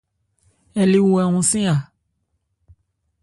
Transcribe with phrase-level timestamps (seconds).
[0.81, 1.75] Ɛ le wu hɛ hɔnsɛ́n a.